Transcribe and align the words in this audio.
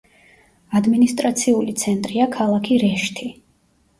ადმინისტრაციული 0.79 1.75
ცენტრია 1.83 2.27
ქალაქი 2.37 2.79
რეშთი. 2.85 3.29